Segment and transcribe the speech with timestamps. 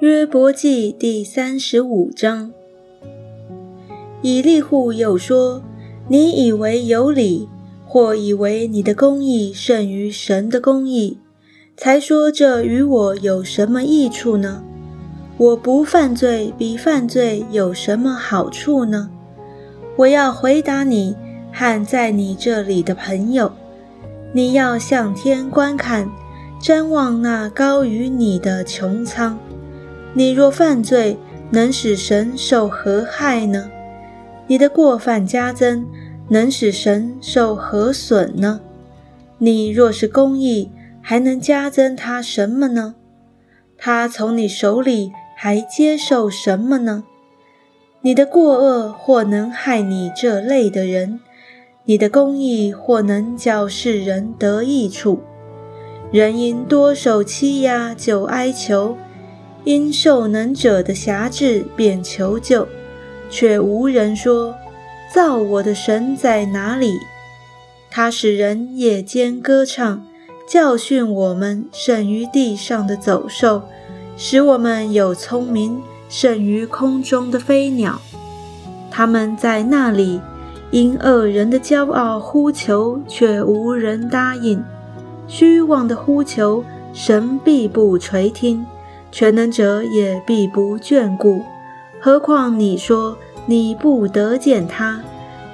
[0.00, 2.52] 约伯记第三十五章。
[4.22, 5.60] 以利户又说
[6.06, 7.48] ：“你以为有理，
[7.84, 11.18] 或以为你的公义胜于神的公义，
[11.76, 14.62] 才说这与我有什么益处呢？
[15.36, 19.10] 我不犯罪，比犯罪有什么好处呢？
[19.96, 21.16] 我要回答你
[21.52, 23.50] 和在你这里的朋友：
[24.32, 26.08] 你要向天观看，
[26.62, 29.36] 瞻望那高于你的穹苍。”
[30.14, 31.16] 你若犯罪，
[31.50, 33.70] 能使神受何害呢？
[34.46, 35.86] 你的过犯加增，
[36.28, 38.60] 能使神受何损呢？
[39.38, 42.94] 你若是公义，还能加增他什么呢？
[43.76, 47.04] 他从你手里还接受什么呢？
[48.00, 51.20] 你的过恶或能害你这类的人，
[51.84, 55.20] 你的公义或能叫世人得益处。
[56.10, 58.96] 人因多受欺压，就哀求。
[59.64, 62.66] 因受能者的辖制，便求救，
[63.28, 64.54] 却无人说
[65.12, 66.98] ：“造我的神在哪里？”
[67.90, 70.04] 他使人夜间歌唱，
[70.48, 73.62] 教训我们胜于地上的走兽，
[74.16, 78.00] 使我们有聪明胜于空中的飞鸟。
[78.90, 80.20] 他们在那里
[80.70, 84.58] 因恶人的骄傲呼求，却无人答应；
[85.26, 88.64] 虚妄的呼求，神必不垂听。
[89.10, 91.42] 全能者也必不眷顾，
[92.00, 95.00] 何况你说你不得见他，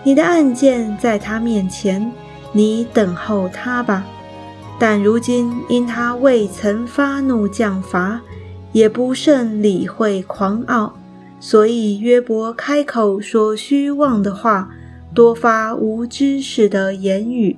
[0.02, 2.12] 你的案件在他面前，
[2.52, 4.04] 你等候他吧。
[4.78, 8.20] 但如今因他未曾发怒降罚，
[8.72, 10.94] 也不甚理会狂傲，
[11.38, 14.68] 所以约伯开口说虚妄的话，
[15.14, 17.56] 多发无知识的言语。